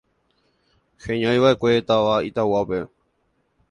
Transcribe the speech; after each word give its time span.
heñoi'akue 1.03 1.71
táva 1.87 2.15
Itauguápe 2.29 2.79